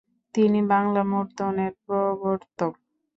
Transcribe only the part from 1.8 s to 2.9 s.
প্রবর্তক।